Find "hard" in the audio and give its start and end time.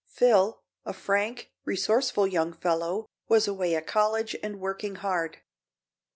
4.95-5.43